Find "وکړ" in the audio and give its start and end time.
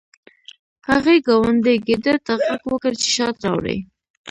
2.71-2.91